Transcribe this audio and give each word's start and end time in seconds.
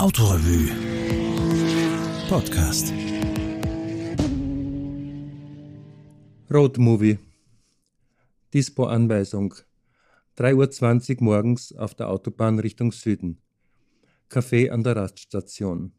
Autorevue 0.00 0.70
Podcast 2.28 2.92
Roadmovie 6.48 7.18
Dispo-Anweisung 8.54 9.54
3.20 10.38 11.16
Uhr 11.16 11.24
morgens 11.24 11.72
auf 11.72 11.96
der 11.96 12.10
Autobahn 12.10 12.60
Richtung 12.60 12.92
Süden. 12.92 13.42
Café 14.30 14.70
an 14.70 14.84
der 14.84 14.94
Raststation. 14.94 15.92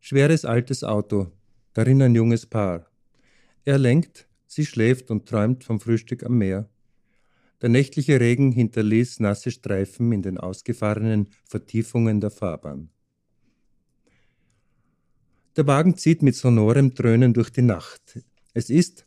Schweres 0.00 0.44
altes 0.44 0.82
Auto, 0.82 1.30
darin 1.74 2.02
ein 2.02 2.16
junges 2.16 2.46
Paar. 2.46 2.90
Er 3.64 3.78
lenkt, 3.78 4.26
sie 4.48 4.66
schläft 4.66 5.12
und 5.12 5.28
träumt 5.28 5.62
vom 5.62 5.78
Frühstück 5.78 6.24
am 6.24 6.38
Meer. 6.38 6.68
Der 7.62 7.68
nächtliche 7.68 8.18
Regen 8.18 8.50
hinterließ 8.50 9.20
nasse 9.20 9.52
Streifen 9.52 10.10
in 10.10 10.20
den 10.20 10.36
ausgefahrenen 10.36 11.28
Vertiefungen 11.44 12.20
der 12.20 12.32
Fahrbahn. 12.32 12.90
Der 15.56 15.66
Wagen 15.68 15.96
zieht 15.96 16.22
mit 16.22 16.34
sonorem 16.34 16.92
Dröhnen 16.92 17.32
durch 17.32 17.50
die 17.50 17.62
Nacht. 17.62 18.18
Es 18.52 18.68
ist, 18.68 19.06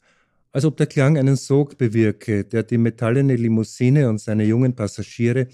als 0.53 0.63
ob 0.63 0.77
der 0.77 0.87
Klang 0.87 1.17
einen 1.17 1.35
Sog 1.35 1.77
bewirke, 1.77 2.45
der 2.45 2.63
die 2.63 2.77
metallene 2.77 3.35
Limousine 3.35 4.07
und 4.07 4.21
seine 4.21 4.45
jungen 4.45 4.73
Passagiere 4.73 5.49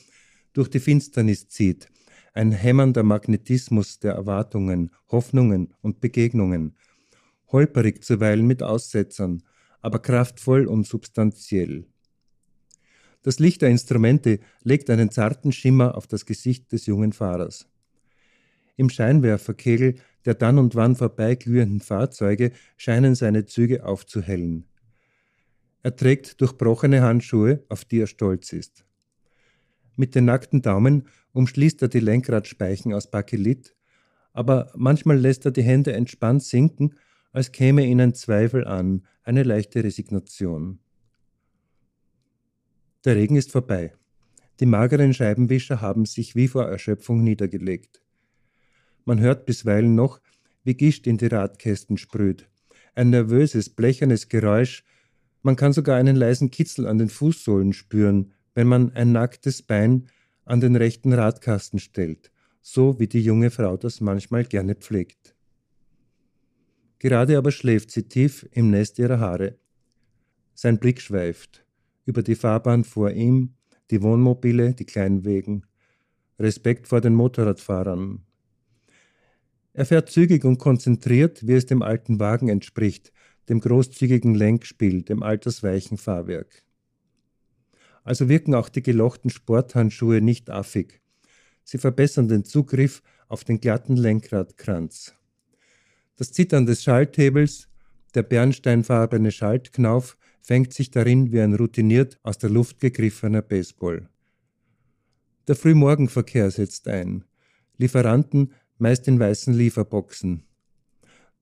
durch 0.53 0.69
die 0.69 0.79
Finsternis 0.79 1.47
zieht, 1.47 1.87
ein 2.33 2.51
hämmernder 2.51 3.01
Magnetismus 3.01 3.97
der 3.97 4.13
Erwartungen, 4.13 4.91
Hoffnungen 5.09 5.73
und 5.81 6.01
Begegnungen, 6.01 6.75
holperig 7.47 8.03
zuweilen 8.03 8.45
mit 8.45 8.61
Aussetzern, 8.61 9.41
aber 9.79 9.99
kraftvoll 9.99 10.67
und 10.67 10.85
substanziell. 10.85 11.90
Das 13.23 13.39
Licht 13.39 13.61
der 13.61 13.69
Instrumente 13.69 14.39
legt 14.63 14.89
einen 14.89 15.11
zarten 15.11 15.51
Schimmer 15.51 15.95
auf 15.95 16.07
das 16.07 16.25
Gesicht 16.25 16.71
des 16.71 16.85
jungen 16.85 17.13
Fahrers. 17.13 17.67
Im 18.77 18.89
Scheinwerferkegel 18.89 19.95
der 20.25 20.35
dann 20.35 20.57
und 20.59 20.75
wann 20.75 20.95
vorbeiglühenden 20.95 21.79
Fahrzeuge 21.79 22.51
scheinen 22.77 23.15
seine 23.15 23.45
Züge 23.45 23.85
aufzuhellen. 23.85 24.65
Er 25.83 25.95
trägt 25.95 26.41
durchbrochene 26.41 27.01
Handschuhe, 27.01 27.63
auf 27.69 27.85
die 27.85 28.01
er 28.01 28.07
stolz 28.07 28.53
ist. 28.53 28.85
Mit 29.95 30.15
den 30.15 30.25
nackten 30.25 30.61
Daumen 30.61 31.07
umschließt 31.33 31.81
er 31.81 31.87
die 31.87 31.99
Lenkradspeichen 31.99 32.93
aus 32.93 33.09
Bakelit, 33.09 33.75
aber 34.33 34.71
manchmal 34.75 35.17
lässt 35.17 35.45
er 35.45 35.51
die 35.51 35.63
Hände 35.63 35.93
entspannt 35.93 36.43
sinken, 36.43 36.95
als 37.31 37.51
käme 37.51 37.85
ihnen 37.85 38.13
Zweifel 38.13 38.65
an, 38.65 39.05
eine 39.23 39.43
leichte 39.43 39.83
Resignation. 39.83 40.79
Der 43.03 43.15
Regen 43.15 43.35
ist 43.35 43.51
vorbei. 43.51 43.93
Die 44.59 44.67
mageren 44.67 45.11
Scheibenwischer 45.11 45.81
haben 45.81 46.05
sich 46.05 46.35
wie 46.35 46.47
vor 46.47 46.65
Erschöpfung 46.65 47.23
niedergelegt. 47.23 48.03
Man 49.05 49.19
hört 49.19 49.47
bisweilen 49.47 49.95
noch, 49.95 50.21
wie 50.63 50.75
Gischt 50.75 51.07
in 51.07 51.17
die 51.17 51.25
Radkästen 51.25 51.97
sprüht. 51.97 52.47
Ein 52.93 53.09
nervöses, 53.09 53.71
blechernes 53.71 54.29
Geräusch. 54.29 54.83
Man 55.41 55.55
kann 55.55 55.73
sogar 55.73 55.97
einen 55.97 56.15
leisen 56.15 56.51
Kitzel 56.51 56.85
an 56.85 56.99
den 56.99 57.09
Fußsohlen 57.09 57.73
spüren, 57.73 58.33
wenn 58.53 58.67
man 58.67 58.91
ein 58.93 59.11
nacktes 59.11 59.63
Bein 59.63 60.07
an 60.45 60.61
den 60.61 60.75
rechten 60.75 61.11
Radkasten 61.11 61.79
stellt, 61.79 62.31
so 62.61 62.99
wie 62.99 63.07
die 63.07 63.23
junge 63.23 63.49
Frau 63.49 63.77
das 63.77 63.99
manchmal 63.99 64.43
gerne 64.43 64.75
pflegt. 64.75 65.33
Gerade 66.99 67.35
aber 67.35 67.51
schläft 67.51 67.89
sie 67.89 68.03
tief 68.03 68.47
im 68.51 68.69
Nest 68.69 68.99
ihrer 68.99 69.19
Haare. 69.19 69.57
Sein 70.53 70.77
Blick 70.77 71.01
schweift 71.01 71.65
über 72.05 72.23
die 72.23 72.35
Fahrbahn 72.35 72.83
vor 72.83 73.11
ihm, 73.11 73.55
die 73.89 74.01
Wohnmobile, 74.01 74.73
die 74.73 74.85
Kleinwegen. 74.85 75.65
Respekt 76.39 76.87
vor 76.87 77.01
den 77.01 77.13
Motorradfahrern. 77.13 78.25
Er 79.73 79.85
fährt 79.85 80.09
zügig 80.09 80.43
und 80.43 80.57
konzentriert, 80.57 81.45
wie 81.47 81.53
es 81.53 81.65
dem 81.65 81.81
alten 81.81 82.19
Wagen 82.19 82.49
entspricht, 82.49 83.11
dem 83.47 83.59
großzügigen 83.59 84.35
Lenkspiel, 84.35 85.03
dem 85.03 85.23
altersweichen 85.23 85.97
Fahrwerk. 85.97 86.63
Also 88.03 88.27
wirken 88.27 88.55
auch 88.55 88.69
die 88.69 88.81
gelochten 88.81 89.29
Sporthandschuhe 89.29 90.21
nicht 90.21 90.49
affig. 90.49 91.01
Sie 91.63 91.77
verbessern 91.77 92.27
den 92.27 92.43
Zugriff 92.43 93.01
auf 93.27 93.43
den 93.43 93.61
glatten 93.61 93.95
Lenkradkranz. 93.95 95.13
Das 96.17 96.31
Zittern 96.31 96.65
des 96.65 96.83
Schalthebels, 96.83 97.69
der 98.13 98.23
bernsteinfarbene 98.23 99.31
Schaltknauf 99.31 100.17
fängt 100.41 100.73
sich 100.73 100.91
darin 100.91 101.31
wie 101.31 101.41
ein 101.41 101.53
routiniert 101.53 102.19
aus 102.23 102.37
der 102.37 102.49
Luft 102.49 102.79
gegriffener 102.79 103.41
Baseball. 103.41 104.09
Der 105.47 105.55
Frühmorgenverkehr 105.55 106.51
setzt 106.51 106.87
ein. 106.87 107.23
Lieferanten 107.77 108.53
meist 108.77 109.07
in 109.07 109.19
weißen 109.19 109.53
Lieferboxen. 109.53 110.43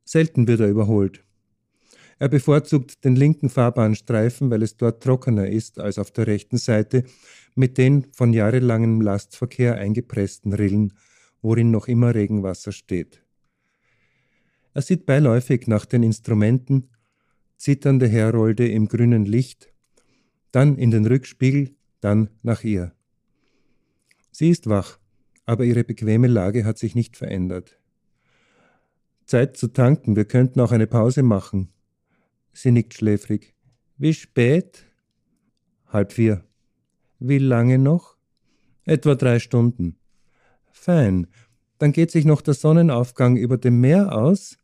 Selten 0.04 0.48
wird 0.48 0.62
er 0.62 0.70
überholt. 0.70 1.24
Er 2.18 2.28
bevorzugt 2.28 3.06
den 3.06 3.16
linken 3.16 3.50
Fahrbahnstreifen, 3.50 4.50
weil 4.50 4.62
es 4.62 4.76
dort 4.76 5.02
trockener 5.02 5.48
ist 5.48 5.80
als 5.80 5.98
auf 5.98 6.12
der 6.12 6.28
rechten 6.28 6.58
Seite 6.58 7.06
mit 7.56 7.78
den 7.78 8.08
von 8.12 8.34
jahrelangem 8.34 9.00
Lastverkehr 9.00 9.76
eingepressten 9.76 10.54
Rillen, 10.54 10.94
worin 11.42 11.72
noch 11.72 11.88
immer 11.88 12.14
Regenwasser 12.14 12.74
steht. 12.74 13.24
Er 14.74 14.82
sieht 14.82 15.06
beiläufig 15.06 15.68
nach 15.68 15.86
den 15.86 16.04
Instrumenten, 16.04 16.90
zitternde 17.60 18.08
Herolde 18.08 18.68
im 18.70 18.88
grünen 18.88 19.26
Licht, 19.26 19.72
dann 20.52 20.78
in 20.78 20.92
den 20.92 21.06
Rückspiegel, 21.06 21.76
dann 22.00 22.30
nach 22.42 22.64
ihr. 22.64 22.94
Sie 24.32 24.50
ist 24.50 24.68
wach, 24.68 24.98
aber 25.46 25.66
ihre 25.66 25.84
bequeme 25.84 26.28
Lage 26.28 26.64
hat 26.64 26.78
sich 26.78 26.96
nicht 26.96 27.18
verändert. 27.18 27.78
Zeit 29.26 29.58
zu 29.58 29.68
tanken, 29.68 30.16
wir 30.16 30.26
könnten 30.26 30.62
auch 30.62 30.72
eine 30.72 30.88
Pause 30.88 31.22
machen. 31.22 31.70
Sie 32.54 32.72
nickt 32.72 32.94
schläfrig. 32.94 33.54
Wie 33.98 34.14
spät? 34.14 34.86
Halb 35.88 36.14
vier. 36.14 36.46
Wie 37.20 37.38
lange 37.40 37.78
noch? 37.78 38.16
Etwa 38.86 39.16
drei 39.16 39.40
Stunden. 39.40 39.98
Fein. 40.72 41.28
Dann 41.78 41.92
geht 41.92 42.12
sich 42.12 42.24
noch 42.24 42.42
der 42.42 42.54
Sonnenaufgang 42.54 43.36
über 43.36 43.58
dem 43.58 43.82
Meer 43.82 44.16
aus? 44.16 44.58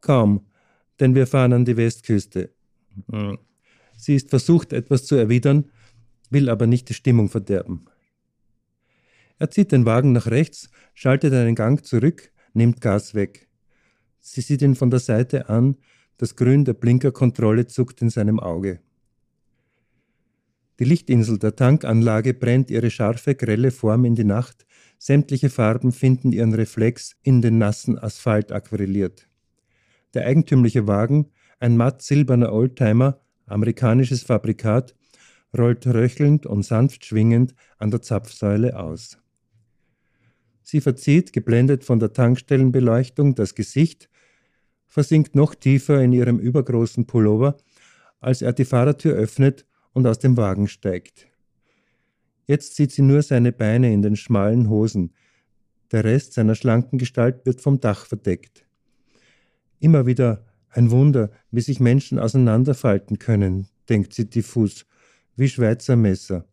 Kaum 0.00 0.46
denn 1.00 1.14
wir 1.14 1.26
fahren 1.26 1.52
an 1.52 1.64
die 1.64 1.76
Westküste. 1.76 2.50
Hm. 3.10 3.38
Sie 3.96 4.14
ist 4.14 4.30
versucht, 4.30 4.72
etwas 4.72 5.04
zu 5.06 5.14
erwidern, 5.16 5.70
will 6.30 6.48
aber 6.48 6.66
nicht 6.66 6.88
die 6.88 6.94
Stimmung 6.94 7.28
verderben. 7.28 7.86
Er 9.38 9.50
zieht 9.50 9.72
den 9.72 9.84
Wagen 9.84 10.12
nach 10.12 10.26
rechts, 10.26 10.70
schaltet 10.94 11.32
einen 11.32 11.54
Gang 11.54 11.84
zurück, 11.84 12.30
nimmt 12.54 12.80
Gas 12.80 13.14
weg. 13.14 13.48
Sie 14.20 14.40
sieht 14.40 14.62
ihn 14.62 14.74
von 14.74 14.90
der 14.90 15.00
Seite 15.00 15.48
an, 15.48 15.76
das 16.16 16.36
Grün 16.36 16.64
der 16.64 16.72
Blinkerkontrolle 16.72 17.66
zuckt 17.66 18.00
in 18.02 18.10
seinem 18.10 18.40
Auge. 18.40 18.80
Die 20.78 20.84
Lichtinsel 20.84 21.38
der 21.38 21.56
Tankanlage 21.56 22.34
brennt 22.34 22.70
ihre 22.70 22.90
scharfe, 22.90 23.34
grelle 23.34 23.70
Form 23.70 24.04
in 24.04 24.14
die 24.14 24.24
Nacht, 24.24 24.66
sämtliche 24.98 25.50
Farben 25.50 25.92
finden 25.92 26.32
ihren 26.32 26.54
Reflex 26.54 27.16
in 27.22 27.40
den 27.40 27.58
nassen 27.58 27.98
Asphalt 27.98 28.52
aquarelliert. 28.52 29.28
Der 30.14 30.26
eigentümliche 30.26 30.86
Wagen, 30.86 31.30
ein 31.58 31.76
matt 31.76 32.02
silberner 32.02 32.52
Oldtimer, 32.52 33.20
amerikanisches 33.46 34.22
Fabrikat, 34.22 34.94
rollt 35.56 35.86
röchelnd 35.86 36.46
und 36.46 36.62
sanft 36.62 37.04
schwingend 37.04 37.54
an 37.78 37.90
der 37.90 38.02
Zapfsäule 38.02 38.78
aus. 38.78 39.18
Sie 40.62 40.80
verzieht, 40.80 41.32
geblendet 41.32 41.84
von 41.84 42.00
der 42.00 42.12
Tankstellenbeleuchtung, 42.12 43.34
das 43.34 43.54
Gesicht, 43.54 44.08
versinkt 44.86 45.34
noch 45.34 45.54
tiefer 45.54 46.02
in 46.02 46.12
ihrem 46.12 46.38
übergroßen 46.38 47.06
Pullover, 47.06 47.56
als 48.20 48.42
er 48.42 48.52
die 48.52 48.64
Fahrertür 48.64 49.14
öffnet 49.14 49.66
und 49.92 50.06
aus 50.06 50.18
dem 50.18 50.36
Wagen 50.36 50.68
steigt. 50.68 51.28
Jetzt 52.46 52.76
sieht 52.76 52.92
sie 52.92 53.02
nur 53.02 53.22
seine 53.22 53.52
Beine 53.52 53.92
in 53.92 54.02
den 54.02 54.16
schmalen 54.16 54.68
Hosen. 54.68 55.12
Der 55.92 56.04
Rest 56.04 56.32
seiner 56.32 56.54
schlanken 56.54 56.98
Gestalt 56.98 57.46
wird 57.46 57.60
vom 57.60 57.80
Dach 57.80 58.06
verdeckt. 58.06 58.65
Immer 59.78 60.06
wieder 60.06 60.44
ein 60.70 60.90
Wunder, 60.90 61.30
wie 61.50 61.60
sich 61.60 61.80
Menschen 61.80 62.18
auseinanderfalten 62.18 63.18
können, 63.18 63.68
denkt 63.88 64.14
sie 64.14 64.28
diffus, 64.28 64.86
wie 65.36 65.48
Schweizer 65.48 65.96
Messer, 65.96 66.46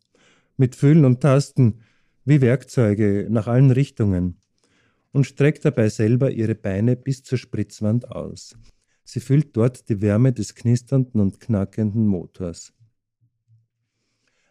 mit 0.58 0.76
Fühlen 0.76 1.06
und 1.06 1.22
Tasten, 1.22 1.80
wie 2.26 2.42
Werkzeuge 2.42 3.28
nach 3.30 3.48
allen 3.48 3.72
Richtungen, 3.72 4.38
und 5.12 5.26
streckt 5.26 5.64
dabei 5.66 5.90
selber 5.90 6.32
ihre 6.32 6.56
Beine 6.56 6.96
bis 6.96 7.24
zur 7.24 7.38
Spritzwand 7.38 8.10
aus. 8.12 8.56
Sie 9.04 9.20
fühlt 9.20 9.56
dort 9.56 9.90
die 9.90 10.02
Wärme 10.02 10.34
des 10.34 10.56
knisternden 10.56 11.20
und 11.20 11.40
knackenden 11.40 12.08
Motors. 12.08 12.74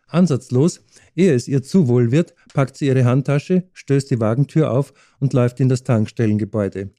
Ansatzlos, 0.06 0.84
ehe 1.16 1.34
es 1.34 1.48
ihr 1.48 1.62
zu 1.62 1.88
wohl 1.88 2.12
wird, 2.12 2.34
packt 2.52 2.76
sie 2.76 2.86
ihre 2.86 3.06
Handtasche, 3.06 3.70
stößt 3.72 4.10
die 4.10 4.20
Wagentür 4.20 4.70
auf 4.70 4.92
und 5.20 5.32
läuft 5.32 5.58
in 5.58 5.70
das 5.70 5.84
Tankstellengebäude. 5.84 6.90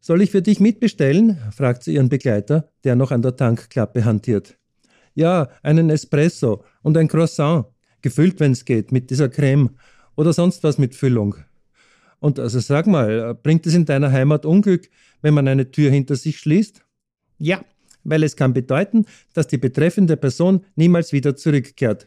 Soll 0.00 0.22
ich 0.22 0.30
für 0.30 0.40
dich 0.40 0.60
mitbestellen? 0.60 1.36
fragt 1.54 1.82
sie 1.82 1.94
ihren 1.94 2.08
Begleiter, 2.08 2.70
der 2.84 2.96
noch 2.96 3.10
an 3.10 3.20
der 3.20 3.36
Tankklappe 3.36 4.04
hantiert. 4.04 4.58
Ja, 5.14 5.50
einen 5.62 5.90
Espresso 5.90 6.64
und 6.82 6.96
ein 6.96 7.06
Croissant, 7.06 7.66
gefüllt, 8.00 8.40
wenn's 8.40 8.64
geht, 8.64 8.92
mit 8.92 9.10
dieser 9.10 9.28
Creme. 9.28 9.76
oder 10.16 10.32
sonst 10.32 10.64
was 10.64 10.78
mit 10.78 10.94
Füllung. 10.94 11.36
Und 12.18 12.38
also 12.38 12.60
sag 12.60 12.86
mal, 12.86 13.34
bringt 13.34 13.66
es 13.66 13.74
in 13.74 13.84
deiner 13.84 14.10
Heimat 14.10 14.44
Unglück, 14.44 14.88
wenn 15.22 15.34
man 15.34 15.48
eine 15.48 15.70
Tür 15.70 15.90
hinter 15.90 16.16
sich 16.16 16.38
schließt? 16.38 16.82
Ja, 17.38 17.64
weil 18.04 18.22
es 18.22 18.36
kann 18.36 18.52
bedeuten, 18.52 19.06
dass 19.34 19.48
die 19.48 19.58
betreffende 19.58 20.16
Person 20.16 20.64
niemals 20.76 21.12
wieder 21.12 21.36
zurückkehrt, 21.36 22.06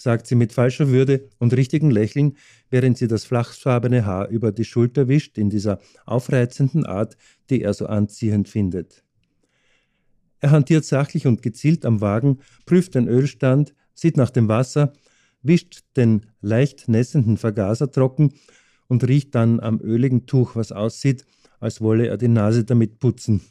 sagt 0.00 0.26
sie 0.26 0.34
mit 0.34 0.52
falscher 0.52 0.88
Würde 0.88 1.28
und 1.38 1.54
richtigem 1.54 1.90
Lächeln, 1.90 2.36
während 2.70 2.96
sie 2.96 3.06
das 3.06 3.24
flachsfarbene 3.24 4.06
Haar 4.06 4.28
über 4.28 4.50
die 4.50 4.64
Schulter 4.64 5.08
wischt 5.08 5.36
in 5.36 5.50
dieser 5.50 5.78
aufreizenden 6.06 6.86
Art, 6.86 7.16
die 7.50 7.62
er 7.62 7.74
so 7.74 7.86
anziehend 7.86 8.48
findet. 8.48 9.04
Er 10.38 10.52
hantiert 10.52 10.86
sachlich 10.86 11.26
und 11.26 11.42
gezielt 11.42 11.84
am 11.84 12.00
Wagen, 12.00 12.38
prüft 12.64 12.94
den 12.94 13.08
Ölstand, 13.08 13.74
sieht 13.92 14.16
nach 14.16 14.30
dem 14.30 14.48
Wasser, 14.48 14.94
wischt 15.42 15.80
den 15.96 16.26
leicht 16.40 16.88
nässenden 16.88 17.36
Vergaser 17.36 17.90
trocken 17.90 18.32
und 18.88 19.06
riecht 19.06 19.34
dann 19.34 19.60
am 19.60 19.80
öligen 19.80 20.24
Tuch, 20.24 20.56
was 20.56 20.72
aussieht, 20.72 21.26
als 21.60 21.82
wolle 21.82 22.06
er 22.06 22.16
die 22.16 22.28
Nase 22.28 22.64
damit 22.64 23.00
putzen. 23.00 23.42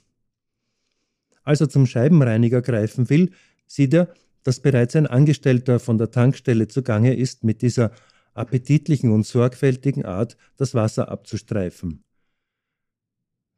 Als 1.44 1.62
er 1.62 1.70
zum 1.70 1.86
Scheibenreiniger 1.86 2.64
greifen 2.64 3.10
will, 3.12 3.32
sieht 3.68 3.94
er, 3.94 4.14
dass 4.44 4.60
bereits 4.60 4.96
ein 4.96 5.08
Angestellter 5.08 5.80
von 5.80 5.98
der 5.98 6.12
Tankstelle 6.12 6.68
zugange 6.68 7.16
ist, 7.16 7.44
mit 7.44 7.62
dieser 7.62 7.92
appetitlichen 8.34 9.12
und 9.12 9.26
sorgfältigen 9.26 10.06
Art 10.06 10.38
das 10.58 10.74
Wasser 10.74 11.10
abzustreifen. 11.10 12.04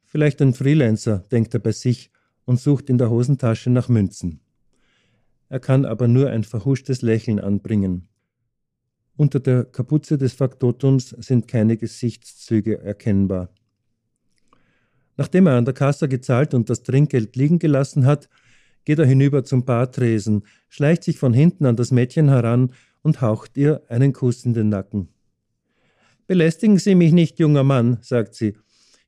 Vielleicht 0.04 0.42
ein 0.42 0.54
Freelancer, 0.54 1.18
denkt 1.30 1.54
er 1.54 1.60
bei 1.60 1.72
sich 1.72 2.10
und 2.44 2.60
sucht 2.60 2.90
in 2.90 2.98
der 2.98 3.10
Hosentasche 3.10 3.70
nach 3.70 3.88
Münzen. 3.88 4.40
Er 5.48 5.60
kann 5.60 5.84
aber 5.84 6.08
nur 6.08 6.30
ein 6.30 6.44
verhuschtes 6.44 7.02
Lächeln 7.02 7.38
anbringen. 7.38 8.08
Unter 9.16 9.40
der 9.40 9.64
Kapuze 9.64 10.18
des 10.18 10.32
Faktotums 10.32 11.10
sind 11.10 11.46
keine 11.46 11.76
Gesichtszüge 11.76 12.80
erkennbar. 12.80 13.50
Nachdem 15.16 15.46
er 15.46 15.56
an 15.56 15.64
der 15.64 15.74
Kasse 15.74 16.08
gezahlt 16.08 16.54
und 16.54 16.70
das 16.70 16.82
Trinkgeld 16.82 17.36
liegen 17.36 17.58
gelassen 17.58 18.06
hat, 18.06 18.28
geht 18.84 18.98
er 18.98 19.06
hinüber 19.06 19.44
zum 19.44 19.64
Bartresen, 19.64 20.44
schleicht 20.68 21.04
sich 21.04 21.18
von 21.18 21.32
hinten 21.32 21.66
an 21.66 21.76
das 21.76 21.90
Mädchen 21.90 22.28
heran 22.28 22.72
und 23.02 23.20
haucht 23.20 23.56
ihr 23.56 23.82
einen 23.88 24.12
Kuss 24.12 24.44
in 24.44 24.54
den 24.54 24.68
Nacken. 24.68 25.08
Belästigen 26.26 26.78
Sie 26.78 26.94
mich 26.94 27.12
nicht, 27.12 27.38
junger 27.38 27.64
Mann, 27.64 27.98
sagt 28.00 28.34
sie. 28.34 28.56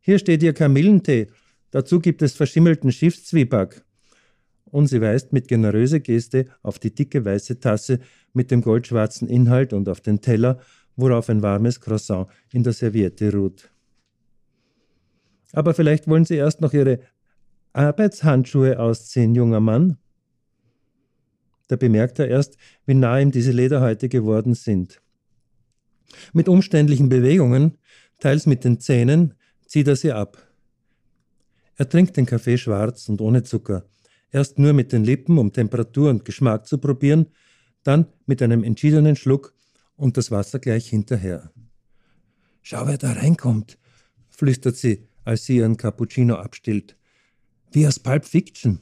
Hier 0.01 0.19
steht 0.19 0.43
Ihr 0.43 0.53
Kamillentee. 0.53 1.29
Dazu 1.71 2.01
gibt 2.01 2.23
es 2.23 2.35
verschimmelten 2.35 2.93
Schiffszwieback. 2.93 3.85
Und 4.65 4.89
sie 4.89 5.01
weist 5.01 5.33
mit 5.33 5.49
generöser 5.49 6.01
Geste 6.01 6.47
auf 6.63 6.79
die 6.79 6.95
dicke 6.95 7.25
weiße 7.25 7.61
Tasse 7.61 8.01
mit 8.33 8.51
dem 8.51 8.61
goldschwarzen 8.61 9.29
Inhalt 9.29 9.73
und 9.73 9.89
auf 9.89 10.01
den 10.01 10.21
Teller, 10.21 10.59
worauf 10.97 11.29
ein 11.29 11.43
warmes 11.43 11.81
Croissant 11.81 12.29
in 12.53 12.65
der 12.65 12.73
Serviette 12.73 13.33
ruht. 13.33 13.71
Aber 15.53 15.73
vielleicht 15.75 16.09
wollen 16.09 16.25
Sie 16.25 16.35
erst 16.35 16.61
noch 16.61 16.73
Ihre 16.73 17.01
Arbeitshandschuhe 17.75 18.79
ausziehen, 18.79 19.35
junger 19.35 19.61
Mann. 19.61 19.99
Da 21.67 21.77
bemerkt 21.77 22.19
er 22.19 22.29
erst, 22.29 22.57
wie 22.87 22.95
nah 22.95 23.19
ihm 23.19 23.33
diese 23.33 23.51
Lederhäute 23.51 24.09
geworden 24.09 24.55
sind. 24.55 25.03
Mit 26.33 26.49
umständlichen 26.49 27.09
Bewegungen, 27.09 27.79
teils 28.21 28.47
mit 28.47 28.65
den 28.65 28.81
Zähnen, 28.81 29.35
zieht 29.67 29.89
er 29.89 29.97
sie 29.97 30.13
ab. 30.13 30.39
Er 31.77 31.89
trinkt 31.89 32.17
den 32.17 32.27
Kaffee 32.27 32.59
schwarz 32.59 33.09
und 33.09 33.21
ohne 33.21 33.43
Zucker, 33.43 33.85
erst 34.31 34.59
nur 34.59 34.73
mit 34.73 34.93
den 34.93 35.05
Lippen, 35.05 35.37
um 35.39 35.53
Temperatur 35.53 36.11
und 36.11 36.25
Geschmack 36.25 36.69
zu 36.69 36.79
probieren, 36.79 37.27
dann 37.83 38.07
mit 38.27 38.41
einem 38.41 38.63
entschiedenen 38.63 39.17
Schluck 39.17 39.53
und 39.97 40.17
das 40.17 40.31
Wasser 40.31 40.61
gleich 40.61 40.89
hinterher. 40.89 41.51
Schau, 42.63 42.87
wer 42.87 42.99
da 42.99 43.13
reinkommt, 43.13 43.79
flüstert 44.31 44.77
sie, 44.77 45.09
als 45.25 45.45
sie 45.45 45.57
ihren 45.57 45.77
Cappuccino 45.77 46.37
abstillt. 46.37 46.97
Wie 47.75 47.89
aus 47.89 47.99
Pulp 47.99 48.25
Fiction. 48.25 48.79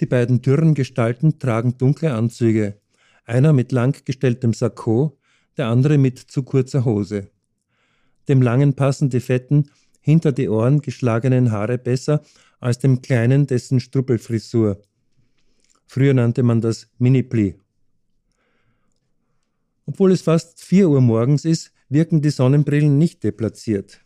Die 0.00 0.06
beiden 0.06 0.40
dürren 0.40 0.72
Gestalten 0.72 1.38
tragen 1.38 1.76
dunkle 1.76 2.14
Anzüge, 2.14 2.80
einer 3.26 3.52
mit 3.52 3.72
langgestelltem 3.72 4.54
Sakko, 4.54 5.18
der 5.58 5.66
andere 5.66 5.98
mit 5.98 6.18
zu 6.18 6.44
kurzer 6.44 6.86
Hose. 6.86 7.28
Dem 8.26 8.40
langen 8.40 8.72
passen 8.72 9.10
die 9.10 9.20
fetten, 9.20 9.70
hinter 10.00 10.32
die 10.32 10.48
Ohren 10.48 10.80
geschlagenen 10.80 11.52
Haare 11.52 11.76
besser 11.76 12.22
als 12.58 12.78
dem 12.78 13.02
kleinen 13.02 13.46
dessen 13.46 13.80
Struppelfrisur. 13.80 14.80
Früher 15.86 16.14
nannte 16.14 16.42
man 16.42 16.62
das 16.62 16.88
Mini-Pli. 16.96 17.56
Obwohl 19.84 20.12
es 20.12 20.22
fast 20.22 20.62
vier 20.62 20.88
Uhr 20.88 21.02
morgens 21.02 21.44
ist, 21.44 21.70
wirken 21.90 22.22
die 22.22 22.30
Sonnenbrillen 22.30 22.96
nicht 22.96 23.22
deplatziert. 23.24 24.00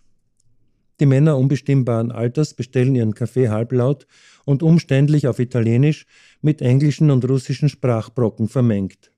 Die 1.03 1.07
Männer 1.07 1.37
unbestimmbaren 1.37 2.13
Alters 2.13 2.55
bestellen 2.55 2.95
ihren 2.95 3.13
Kaffee 3.13 3.49
halblaut 3.49 4.07
und 4.45 4.63
umständlich 4.63 5.27
auf 5.27 5.41
Italienisch 5.41 6.07
mit 6.43 6.63
englischen 6.63 7.11
und 7.11 7.29
russischen 7.29 7.69
Sprachbrocken 7.69 8.47
vermengt. 8.47 9.11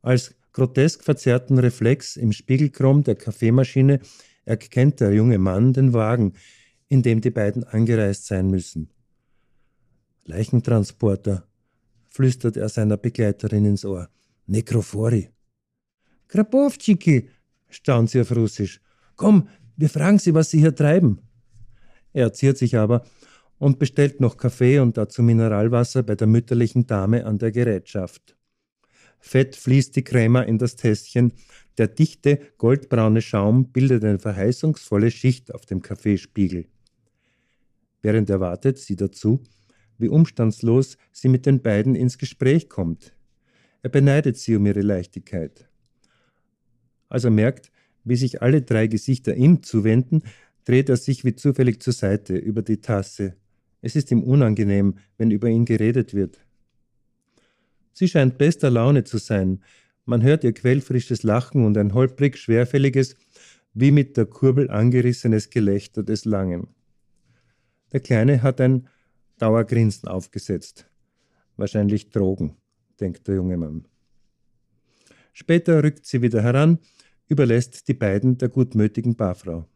Als 0.00 0.34
grotesk 0.54 1.04
verzerrten 1.04 1.58
Reflex 1.58 2.16
im 2.16 2.32
Spiegelchrom 2.32 3.04
der 3.04 3.16
Kaffeemaschine 3.16 4.00
erkennt 4.46 5.00
der 5.00 5.12
junge 5.12 5.36
Mann 5.36 5.74
den 5.74 5.92
Wagen, 5.92 6.32
in 6.88 7.02
dem 7.02 7.20
die 7.20 7.28
beiden 7.30 7.62
angereist 7.62 8.24
sein 8.24 8.48
müssen. 8.48 8.88
Leichentransporter, 10.24 11.46
flüstert 12.08 12.56
er 12.56 12.70
seiner 12.70 12.96
Begleiterin 12.96 13.66
ins 13.66 13.84
Ohr. 13.84 14.08
Nekrophori. 14.46 15.28
Krapowczyki, 16.28 17.28
staunt 17.68 18.08
sie 18.08 18.22
auf 18.22 18.34
Russisch. 18.34 18.80
Komm, 19.16 19.50
wir 19.80 19.88
fragen 19.88 20.18
Sie, 20.18 20.34
was 20.34 20.50
Sie 20.50 20.60
hier 20.60 20.74
treiben. 20.74 21.20
Er 22.12 22.32
ziert 22.32 22.58
sich 22.58 22.76
aber 22.76 23.04
und 23.58 23.78
bestellt 23.78 24.20
noch 24.20 24.36
Kaffee 24.36 24.78
und 24.78 24.96
dazu 24.96 25.22
Mineralwasser 25.22 26.02
bei 26.02 26.16
der 26.16 26.26
mütterlichen 26.26 26.86
Dame 26.86 27.24
an 27.24 27.38
der 27.38 27.50
Gerätschaft. 27.50 28.36
Fett 29.20 29.56
fließt 29.56 29.96
die 29.96 30.04
Crema 30.04 30.42
in 30.42 30.58
das 30.58 30.76
Tässchen, 30.76 31.32
der 31.78 31.88
dichte, 31.88 32.40
goldbraune 32.58 33.22
Schaum 33.22 33.72
bildet 33.72 34.04
eine 34.04 34.18
verheißungsvolle 34.18 35.10
Schicht 35.10 35.54
auf 35.54 35.64
dem 35.64 35.80
Kaffeespiegel. 35.80 36.66
Während 38.02 38.28
er 38.28 38.40
wartet, 38.40 38.78
sieht 38.78 39.00
er 39.00 39.12
zu, 39.12 39.42
wie 39.98 40.08
umstandslos 40.08 40.98
sie 41.12 41.28
mit 41.28 41.46
den 41.46 41.62
beiden 41.62 41.94
ins 41.94 42.18
Gespräch 42.18 42.68
kommt. 42.68 43.14
Er 43.82 43.90
beneidet 43.90 44.36
sie 44.36 44.56
um 44.56 44.66
ihre 44.66 44.82
Leichtigkeit. 44.82 45.68
Als 47.08 47.24
er 47.24 47.30
merkt, 47.30 47.70
wie 48.04 48.16
sich 48.16 48.42
alle 48.42 48.62
drei 48.62 48.86
Gesichter 48.86 49.34
ihm 49.34 49.62
zuwenden, 49.62 50.22
dreht 50.64 50.88
er 50.88 50.96
sich 50.96 51.24
wie 51.24 51.34
zufällig 51.34 51.82
zur 51.82 51.92
Seite 51.92 52.36
über 52.36 52.62
die 52.62 52.80
Tasse. 52.80 53.36
Es 53.82 53.96
ist 53.96 54.10
ihm 54.10 54.22
unangenehm, 54.22 54.98
wenn 55.16 55.30
über 55.30 55.48
ihn 55.48 55.64
geredet 55.64 56.14
wird. 56.14 56.38
Sie 57.92 58.08
scheint 58.08 58.38
bester 58.38 58.70
Laune 58.70 59.04
zu 59.04 59.18
sein. 59.18 59.62
Man 60.04 60.22
hört 60.22 60.44
ihr 60.44 60.52
quellfrisches 60.52 61.22
Lachen 61.22 61.64
und 61.64 61.76
ein 61.76 61.94
holprig 61.94 62.36
schwerfälliges, 62.36 63.16
wie 63.74 63.90
mit 63.90 64.16
der 64.16 64.26
Kurbel 64.26 64.70
angerissenes 64.70 65.50
Gelächter 65.50 66.02
des 66.02 66.24
Langen. 66.24 66.68
Der 67.92 68.00
Kleine 68.00 68.42
hat 68.42 68.60
ein 68.60 68.88
Dauergrinsen 69.38 70.08
aufgesetzt. 70.08 70.88
Wahrscheinlich 71.56 72.10
Drogen, 72.10 72.56
denkt 73.00 73.26
der 73.28 73.36
junge 73.36 73.56
Mann. 73.56 73.86
Später 75.32 75.82
rückt 75.82 76.06
sie 76.06 76.22
wieder 76.22 76.42
heran 76.42 76.78
überlässt 77.30 77.88
die 77.88 77.94
beiden 77.94 78.36
der 78.36 78.48
gutmütigen 78.48 79.16
Barfrau. 79.16 79.66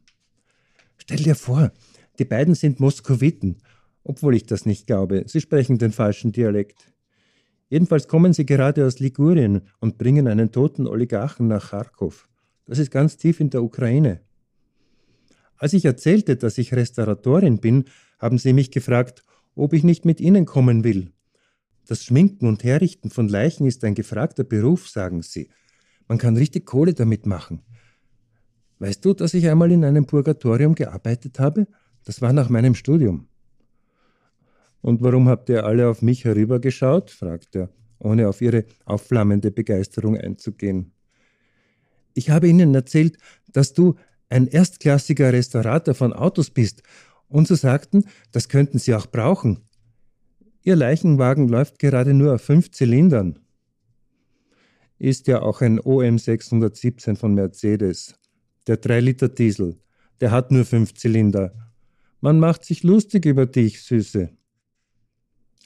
Stell 0.98 1.18
dir 1.18 1.36
vor, 1.36 1.72
die 2.18 2.24
beiden 2.24 2.54
sind 2.54 2.80
Moskowiten, 2.80 3.58
obwohl 4.02 4.34
ich 4.34 4.44
das 4.44 4.66
nicht 4.66 4.86
glaube. 4.86 5.24
Sie 5.26 5.40
sprechen 5.40 5.78
den 5.78 5.92
falschen 5.92 6.32
Dialekt. 6.32 6.92
Jedenfalls 7.70 8.08
kommen 8.08 8.32
sie 8.32 8.44
gerade 8.44 8.84
aus 8.84 8.98
Ligurien 8.98 9.62
und 9.80 9.98
bringen 9.98 10.28
einen 10.28 10.50
toten 10.50 10.86
Oligarchen 10.86 11.46
nach 11.48 11.70
Kharkov. 11.70 12.28
Das 12.66 12.78
ist 12.78 12.90
ganz 12.90 13.16
tief 13.16 13.40
in 13.40 13.50
der 13.50 13.62
Ukraine. 13.62 14.20
Als 15.56 15.72
ich 15.72 15.84
erzählte, 15.84 16.36
dass 16.36 16.58
ich 16.58 16.74
Restauratorin 16.74 17.60
bin, 17.60 17.84
haben 18.18 18.38
sie 18.38 18.52
mich 18.52 18.70
gefragt, 18.70 19.22
ob 19.54 19.72
ich 19.72 19.84
nicht 19.84 20.04
mit 20.04 20.20
ihnen 20.20 20.44
kommen 20.44 20.84
will. 20.84 21.12
Das 21.86 22.04
Schminken 22.04 22.48
und 22.48 22.64
Herrichten 22.64 23.10
von 23.10 23.28
Leichen 23.28 23.66
ist 23.66 23.84
ein 23.84 23.94
gefragter 23.94 24.44
Beruf, 24.44 24.88
sagen 24.88 25.22
sie. 25.22 25.48
Man 26.08 26.18
kann 26.18 26.36
richtig 26.36 26.66
Kohle 26.66 26.94
damit 26.94 27.26
machen. 27.26 27.62
Weißt 28.78 29.04
du, 29.04 29.14
dass 29.14 29.34
ich 29.34 29.48
einmal 29.48 29.72
in 29.72 29.84
einem 29.84 30.06
Purgatorium 30.06 30.74
gearbeitet 30.74 31.38
habe? 31.38 31.66
Das 32.04 32.20
war 32.20 32.32
nach 32.32 32.48
meinem 32.48 32.74
Studium. 32.74 33.28
Und 34.82 35.02
warum 35.02 35.28
habt 35.28 35.48
ihr 35.48 35.64
alle 35.64 35.88
auf 35.88 36.02
mich 36.02 36.24
herübergeschaut? 36.24 37.10
fragt 37.10 37.56
er, 37.56 37.70
ohne 37.98 38.28
auf 38.28 38.42
ihre 38.42 38.64
aufflammende 38.84 39.50
Begeisterung 39.50 40.18
einzugehen. 40.18 40.92
Ich 42.12 42.30
habe 42.30 42.48
ihnen 42.48 42.74
erzählt, 42.74 43.16
dass 43.52 43.72
du 43.72 43.94
ein 44.28 44.46
erstklassiger 44.46 45.32
Restaurator 45.32 45.94
von 45.94 46.12
Autos 46.12 46.50
bist, 46.50 46.82
und 47.28 47.48
sie 47.48 47.56
sagten, 47.56 48.04
das 48.30 48.48
könnten 48.48 48.78
sie 48.78 48.94
auch 48.94 49.06
brauchen. 49.06 49.60
Ihr 50.62 50.76
Leichenwagen 50.76 51.48
läuft 51.48 51.78
gerade 51.78 52.14
nur 52.14 52.34
auf 52.34 52.42
fünf 52.42 52.70
Zylindern. 52.70 53.38
Ist 55.04 55.26
ja 55.26 55.42
auch 55.42 55.60
ein 55.60 55.78
OM 55.80 56.18
617 56.18 57.16
von 57.16 57.34
Mercedes. 57.34 58.14
Der 58.66 58.80
3-Liter-Diesel. 58.80 59.78
Der 60.20 60.30
hat 60.30 60.50
nur 60.50 60.64
fünf 60.64 60.94
Zylinder. 60.94 61.52
Man 62.20 62.40
macht 62.40 62.64
sich 62.64 62.82
lustig 62.82 63.26
über 63.26 63.46
dich, 63.46 63.82
Süße. 63.82 64.30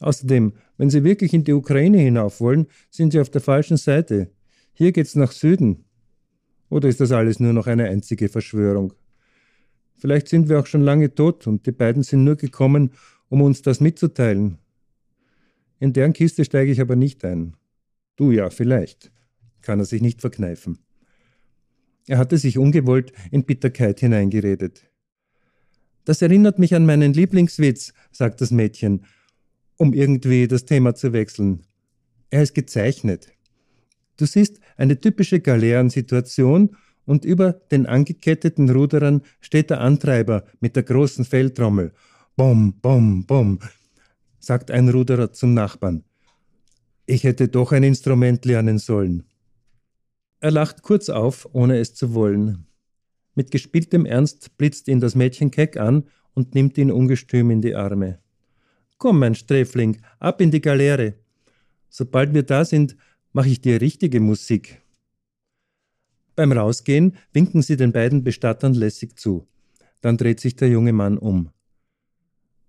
Außerdem, 0.00 0.54
wenn 0.76 0.90
Sie 0.90 1.04
wirklich 1.04 1.33
in 1.35 1.45
die 1.45 1.52
Ukraine 1.52 1.99
hinauf 1.99 2.40
wollen, 2.40 2.66
sind 2.90 3.12
Sie 3.12 3.21
auf 3.21 3.30
der 3.30 3.40
falschen 3.40 3.76
Seite. 3.76 4.30
Hier 4.73 4.92
geht's 4.92 5.14
nach 5.14 5.33
Süden. 5.33 5.85
Oder 6.71 6.88
ist 6.88 7.00
das 7.00 7.12
alles 7.12 7.40
nur 7.40 7.52
noch 7.52 7.66
eine 7.66 7.85
einzige 7.85 8.28
Verschwörung? 8.28 8.92
Vielleicht 9.97 10.28
sind 10.28 10.49
wir 10.49 10.61
auch 10.61 10.66
schon 10.66 10.83
lange 10.83 11.14
tot 11.14 11.47
und 11.47 11.66
die 11.66 11.73
beiden 11.73 12.02
sind 12.02 12.25
nur 12.25 12.37
gekommen, 12.37 12.92
um 13.28 13.42
uns 13.42 13.62
das 13.62 13.80
mitzuteilen. 13.80 14.59
In 15.80 15.92
deren 15.92 16.12
Kiste 16.12 16.45
steige 16.45 16.71
ich 16.73 16.80
aber 16.80 16.97
nicht 16.97 17.25
ein. 17.25 17.57
Du 18.16 18.30
ja, 18.30 18.50
vielleicht. 18.50 19.12
Kann 19.62 19.81
er 19.81 19.85
sich 19.85 20.03
nicht 20.03 20.21
verkneifen. 20.21 20.79
Er 22.07 22.19
hatte 22.19 22.38
sich 22.38 22.59
ungewollt 22.59 23.12
in 23.31 23.45
Bitterkeit 23.45 24.00
hineingeredet. 24.00 24.91
Das 26.05 26.23
erinnert 26.23 26.59
mich 26.59 26.75
an 26.75 26.87
meinen 26.87 27.12
Lieblingswitz, 27.12 27.93
sagt 28.12 28.41
das 28.41 28.50
Mädchen, 28.50 29.05
um 29.77 29.93
irgendwie 29.93 30.49
das 30.49 30.65
Thema 30.65 30.95
zu 30.95 31.12
wechseln. 31.12 31.67
Er 32.31 32.43
ist 32.43 32.55
gezeichnet. 32.55 33.29
Du 34.17 34.25
siehst 34.25 34.59
eine 34.77 35.00
typische 35.00 35.41
Galeerensituation 35.41 36.77
und 37.05 37.25
über 37.25 37.53
den 37.53 37.87
angeketteten 37.87 38.69
Ruderern 38.71 39.23
steht 39.41 39.71
der 39.71 39.81
Antreiber 39.81 40.45
mit 40.61 40.77
der 40.77 40.83
großen 40.83 41.25
Feldtrommel. 41.25 41.93
Bom, 42.37 42.75
bom, 42.81 43.25
bom, 43.25 43.59
sagt 44.38 44.71
ein 44.71 44.88
Ruderer 44.88 45.33
zum 45.33 45.55
Nachbarn. 45.55 46.05
Ich 47.07 47.25
hätte 47.25 47.49
doch 47.49 47.73
ein 47.73 47.83
Instrument 47.83 48.45
lernen 48.45 48.79
sollen. 48.79 49.25
Er 50.40 50.50
lacht 50.50 50.83
kurz 50.83 51.09
auf, 51.09 51.49
ohne 51.52 51.78
es 51.78 51.95
zu 51.95 52.14
wollen. 52.14 52.66
Mit 53.35 53.50
gespieltem 53.50 54.07
Ernst 54.07 54.57
blitzt 54.57 54.88
ihn 54.88 55.00
das 55.00 55.14
Mädchen 55.14 55.50
keck 55.50 55.76
an 55.76 56.04
und 56.35 56.54
nimmt 56.54 56.78
ihn 56.78 56.92
ungestüm 56.92 57.50
in 57.50 57.61
die 57.61 57.75
Arme. 57.75 58.21
Komm, 58.99 59.18
mein 59.18 59.35
Sträfling, 59.35 60.00
ab 60.18 60.40
in 60.40 60.50
die 60.50 60.61
Galeere. 60.61 61.14
Sobald 61.88 62.35
wir 62.35 62.42
da 62.42 62.64
sind, 62.64 62.97
mache 63.33 63.49
ich 63.49 63.61
dir 63.61 63.80
richtige 63.80 64.21
Musik. 64.21 64.80
Beim 66.37 66.52
Rausgehen 66.52 67.16
winken 67.33 67.62
sie 67.62 67.76
den 67.76 67.92
beiden 67.92 68.23
Bestattern 68.23 68.75
lässig 68.75 69.18
zu. 69.18 69.47
Dann 70.00 70.16
dreht 70.16 70.38
sich 70.38 70.54
der 70.54 70.68
junge 70.68 70.92
Mann 70.92 71.18
um. 71.18 71.50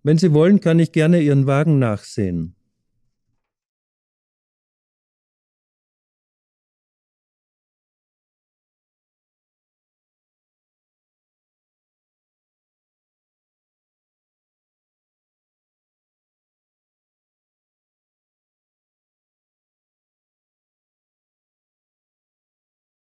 Wenn 0.01 0.17
Sie 0.17 0.33
wollen, 0.33 0.59
kann 0.61 0.79
ich 0.79 0.91
gerne 0.91 1.21
Ihren 1.21 1.45
Wagen 1.45 1.77
nachsehen. 1.77 2.55